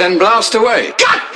then 0.00 0.18
blast 0.18 0.54
away. 0.54 0.92
God 0.98 1.35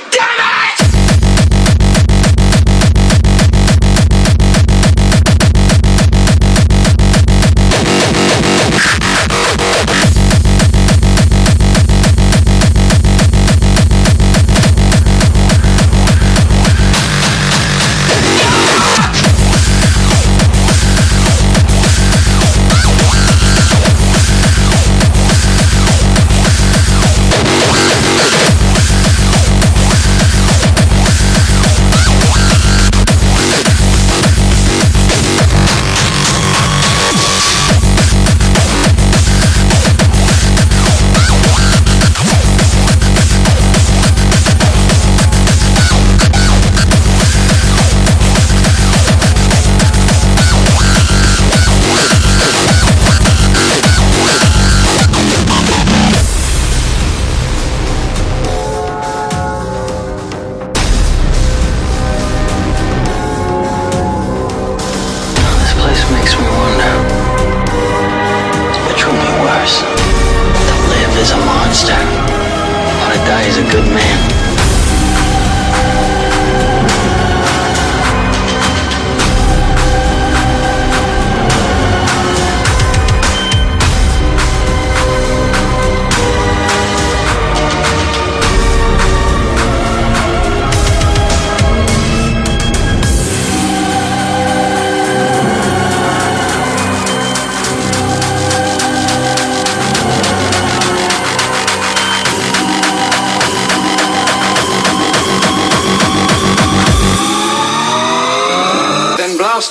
He's 73.43 73.57
a 73.57 73.63
good 73.63 73.85
man. 73.85 74.40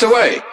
passed 0.01 0.13
away. 0.13 0.50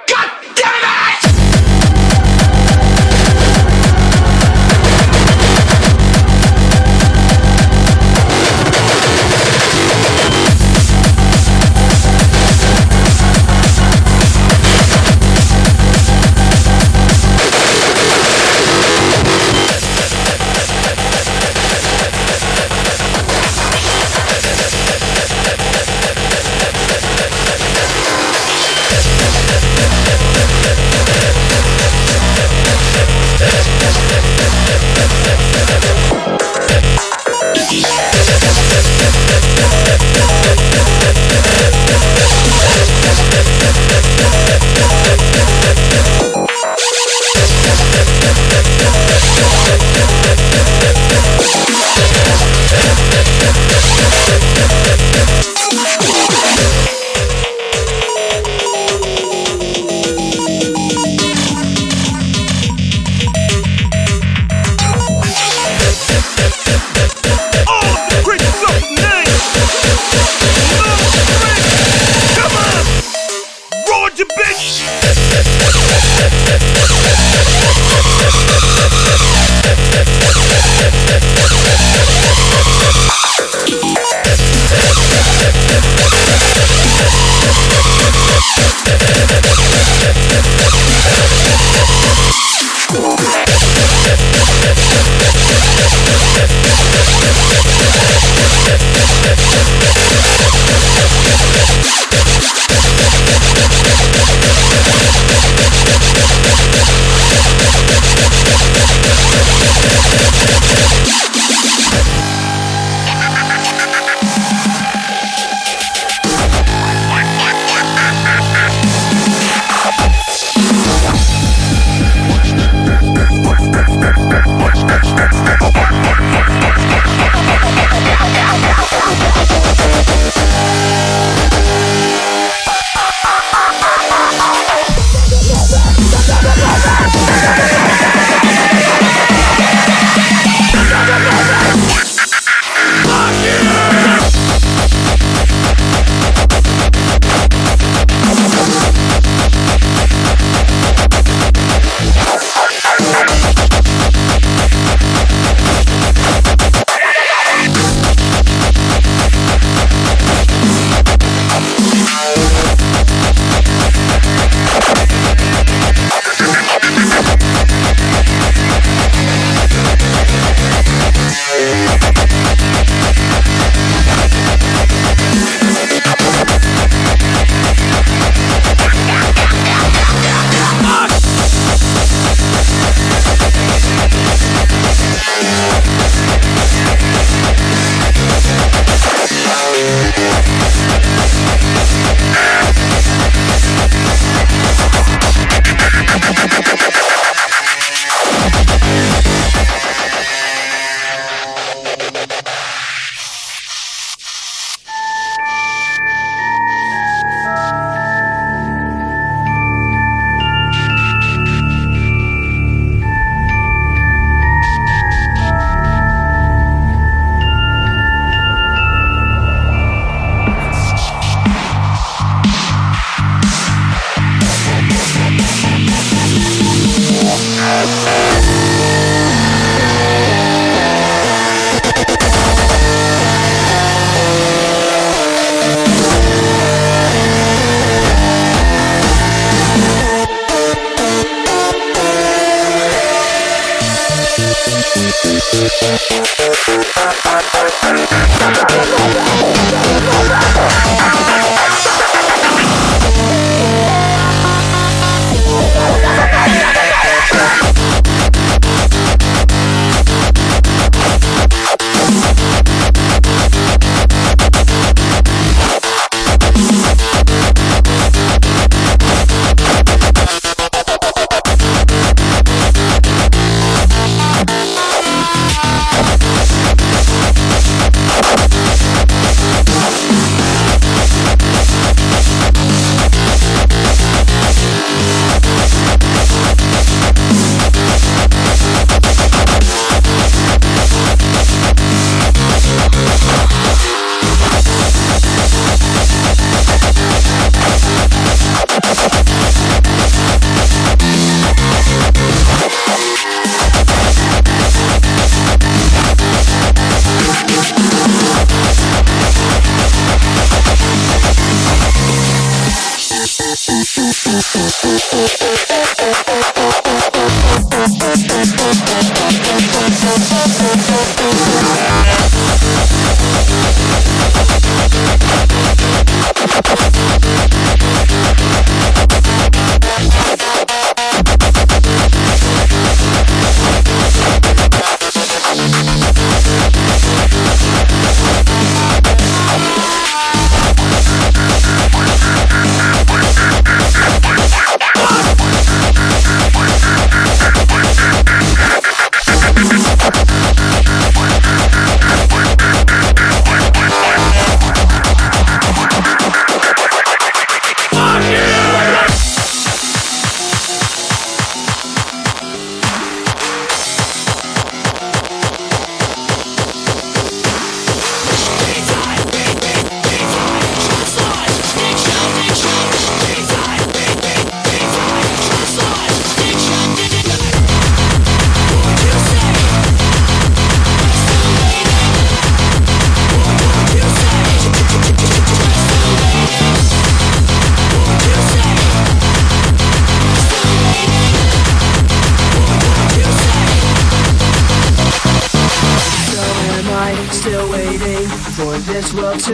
Yeah. 45.68 46.08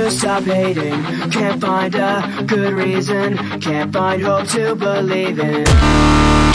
Stop 0.10 0.44
hating. 0.44 1.04
Can't 1.32 1.62
find 1.62 1.96
a 1.96 2.44
good 2.48 2.74
reason, 2.74 3.38
can't 3.60 3.94
find 3.94 4.22
hope 4.22 4.48
to 4.50 4.76
believe 4.76 5.40
in. 5.40 6.53